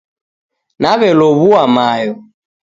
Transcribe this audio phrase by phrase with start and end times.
[0.81, 2.13] Naw'elow'ua mayo